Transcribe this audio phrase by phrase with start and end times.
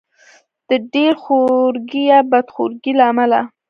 [0.69, 3.39] د ډېر خورګۍ یا بد خورګۍ له امله.